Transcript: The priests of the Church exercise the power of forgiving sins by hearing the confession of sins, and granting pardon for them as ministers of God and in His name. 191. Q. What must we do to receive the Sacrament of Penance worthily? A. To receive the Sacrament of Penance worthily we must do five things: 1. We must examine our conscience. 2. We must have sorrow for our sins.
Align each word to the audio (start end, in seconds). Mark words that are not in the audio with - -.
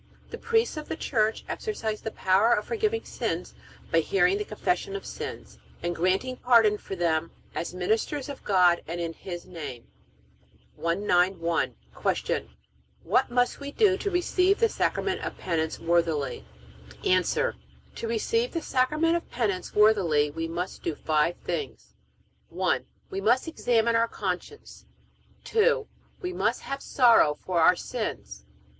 The 0.31 0.37
priests 0.39 0.77
of 0.77 0.87
the 0.89 0.95
Church 0.95 1.45
exercise 1.47 2.01
the 2.01 2.09
power 2.09 2.53
of 2.53 2.65
forgiving 2.65 3.05
sins 3.05 3.53
by 3.91 3.99
hearing 3.99 4.39
the 4.39 4.43
confession 4.43 4.95
of 4.95 5.05
sins, 5.05 5.59
and 5.83 5.95
granting 5.95 6.37
pardon 6.37 6.79
for 6.79 6.95
them 6.95 7.29
as 7.53 7.75
ministers 7.75 8.27
of 8.27 8.43
God 8.43 8.81
and 8.87 8.99
in 8.99 9.13
His 9.13 9.45
name. 9.45 9.85
191. 10.75 11.75
Q. 12.23 12.49
What 13.03 13.29
must 13.29 13.59
we 13.59 13.71
do 13.71 13.95
to 13.97 14.09
receive 14.09 14.59
the 14.59 14.69
Sacrament 14.69 15.23
of 15.23 15.37
Penance 15.37 15.79
worthily? 15.79 16.45
A. 17.03 17.21
To 17.21 18.07
receive 18.07 18.53
the 18.53 18.61
Sacrament 18.63 19.15
of 19.15 19.29
Penance 19.29 19.75
worthily 19.75 20.31
we 20.31 20.47
must 20.47 20.81
do 20.81 20.95
five 20.95 21.37
things: 21.45 21.93
1. 22.49 22.87
We 23.11 23.21
must 23.21 23.47
examine 23.47 23.95
our 23.95 24.07
conscience. 24.07 24.87
2. 25.43 25.87
We 26.21 26.33
must 26.33 26.61
have 26.61 26.81
sorrow 26.81 27.35
for 27.35 27.61
our 27.61 27.75
sins. 27.75 28.47